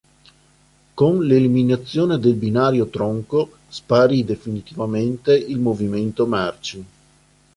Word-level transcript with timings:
Con 0.95 1.23
l'eliminazione 1.25 2.17
del 2.17 2.33
binario 2.33 2.87
tronco, 2.87 3.57
sparì 3.67 4.25
definitivamente 4.25 5.31
il 5.37 5.59
movimento 5.59 6.25
merci. 6.25 6.85